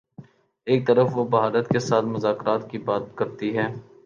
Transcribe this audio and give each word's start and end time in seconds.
ایک 0.67 0.87
طرف 0.87 1.09
وہ 1.13 1.25
بھارت 1.25 1.69
کے 1.69 1.79
ساتھ 1.79 2.05
مذاکرات 2.05 2.69
کی 2.71 2.77
بات 2.77 3.15
کرتی 3.15 3.57
ہے۔ 3.57 3.67